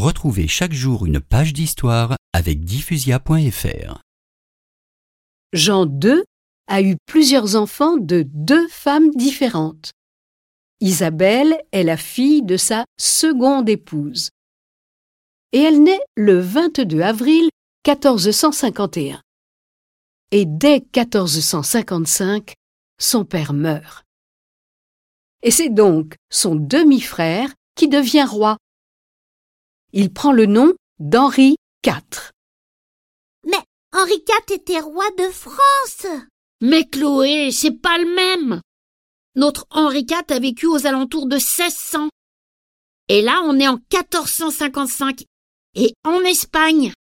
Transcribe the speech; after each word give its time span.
Retrouvez 0.00 0.48
chaque 0.48 0.72
jour 0.72 1.04
une 1.04 1.20
page 1.20 1.52
d'histoire 1.52 2.16
avec 2.32 2.64
diffusia.fr. 2.64 4.00
Jean 5.52 5.84
II 5.84 6.22
a 6.68 6.80
eu 6.80 6.96
plusieurs 7.04 7.54
enfants 7.54 7.98
de 7.98 8.24
deux 8.26 8.66
femmes 8.68 9.10
différentes. 9.10 9.90
Isabelle 10.80 11.60
est 11.72 11.82
la 11.82 11.98
fille 11.98 12.40
de 12.40 12.56
sa 12.56 12.86
seconde 12.98 13.68
épouse. 13.68 14.30
Et 15.52 15.58
elle 15.58 15.82
naît 15.82 16.00
le 16.16 16.40
22 16.40 17.02
avril 17.02 17.50
1451. 17.86 19.20
Et 20.30 20.46
dès 20.46 20.80
1455, 20.96 22.54
son 22.98 23.26
père 23.26 23.52
meurt. 23.52 24.06
Et 25.42 25.50
c'est 25.50 25.68
donc 25.68 26.14
son 26.30 26.54
demi-frère 26.54 27.52
qui 27.74 27.88
devient 27.88 28.26
roi. 28.26 28.56
Il 29.92 30.12
prend 30.12 30.32
le 30.32 30.46
nom 30.46 30.72
d'Henri 30.98 31.56
IV. 31.84 32.30
Mais 33.44 33.58
Henri 33.92 34.14
IV 34.14 34.54
était 34.54 34.80
roi 34.80 35.04
de 35.18 35.28
France. 35.30 36.06
Mais 36.60 36.84
Chloé, 36.86 37.50
c'est 37.50 37.72
pas 37.72 37.98
le 37.98 38.14
même. 38.14 38.60
Notre 39.34 39.66
Henri 39.70 40.00
IV 40.08 40.24
a 40.28 40.38
vécu 40.38 40.66
aux 40.66 40.86
alentours 40.86 41.26
de 41.26 41.36
1600. 41.36 42.08
Et 43.08 43.22
là, 43.22 43.40
on 43.44 43.58
est 43.58 43.68
en 43.68 43.78
1455. 43.92 45.24
Et 45.74 45.92
en 46.04 46.20
Espagne. 46.20 46.92